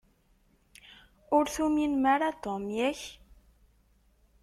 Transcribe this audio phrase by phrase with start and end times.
[1.37, 2.99] Ur tuminem ara Tom, yak?